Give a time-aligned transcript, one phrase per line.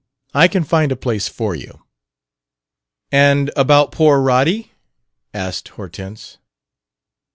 [0.33, 1.83] I can find a place for you."
[3.11, 4.71] "And about poor Roddy?"
[5.31, 6.39] asked Hortense.